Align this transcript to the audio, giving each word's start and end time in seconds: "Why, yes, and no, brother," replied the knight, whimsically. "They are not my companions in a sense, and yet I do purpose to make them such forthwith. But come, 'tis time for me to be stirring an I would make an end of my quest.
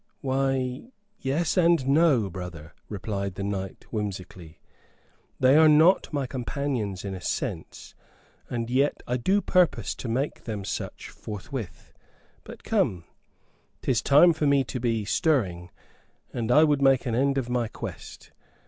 "Why, 0.21 0.85
yes, 1.19 1.57
and 1.57 1.87
no, 1.87 2.27
brother," 2.27 2.73
replied 2.89 3.35
the 3.35 3.43
knight, 3.43 3.85
whimsically. 3.91 4.59
"They 5.39 5.55
are 5.55 5.69
not 5.69 6.11
my 6.11 6.25
companions 6.25 7.05
in 7.05 7.13
a 7.13 7.21
sense, 7.21 7.93
and 8.49 8.67
yet 8.71 9.03
I 9.05 9.17
do 9.17 9.41
purpose 9.41 9.93
to 9.97 10.07
make 10.07 10.45
them 10.45 10.65
such 10.65 11.11
forthwith. 11.11 11.93
But 12.43 12.63
come, 12.63 13.03
'tis 13.83 14.01
time 14.01 14.33
for 14.33 14.47
me 14.47 14.63
to 14.63 14.79
be 14.79 15.05
stirring 15.05 15.69
an 16.33 16.49
I 16.49 16.63
would 16.63 16.81
make 16.81 17.05
an 17.05 17.13
end 17.13 17.37
of 17.37 17.47
my 17.47 17.67
quest. 17.67 18.31